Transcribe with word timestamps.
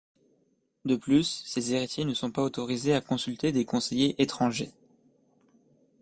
De 0.83 0.95
plus, 0.95 1.43
ses 1.45 1.73
héritiers 1.75 2.05
ne 2.05 2.15
sont 2.15 2.31
pas 2.31 2.41
autorisés 2.41 2.95
à 2.95 3.01
consulter 3.01 3.51
des 3.51 3.65
conseillers 3.65 4.19
étrangers. 4.19 4.71